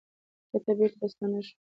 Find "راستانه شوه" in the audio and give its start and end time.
1.01-1.49